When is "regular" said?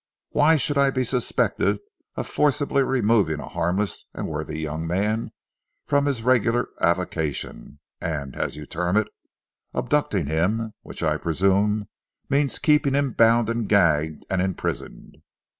6.23-6.69